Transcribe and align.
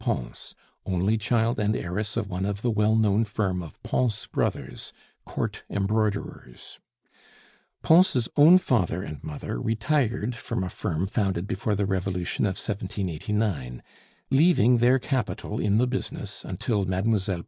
Pons, 0.01 0.55
only 0.83 1.15
child 1.15 1.59
and 1.59 1.75
heiress 1.75 2.17
of 2.17 2.27
one 2.27 2.43
of 2.43 2.63
the 2.63 2.71
well 2.71 2.95
known 2.95 3.23
firm 3.23 3.61
of 3.61 3.77
Pons 3.83 4.25
Brothers, 4.25 4.93
court 5.25 5.61
embroiderers. 5.69 6.79
Pons' 7.83 8.27
own 8.35 8.57
father 8.57 9.03
and 9.03 9.23
mother 9.23 9.61
retired 9.61 10.33
from 10.33 10.63
a 10.63 10.71
firm 10.71 11.05
founded 11.05 11.45
before 11.45 11.75
the 11.75 11.85
Revolution 11.85 12.45
of 12.45 12.55
1789, 12.57 13.83
leaving 14.31 14.77
their 14.77 14.97
capital 14.97 15.59
in 15.59 15.77
the 15.77 15.85
business 15.85 16.43
until 16.43 16.83
Mlle. 16.83 17.13